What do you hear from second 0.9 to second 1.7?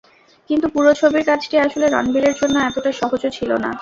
ছবির কাজটি